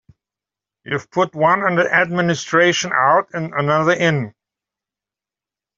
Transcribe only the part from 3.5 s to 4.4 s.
another in.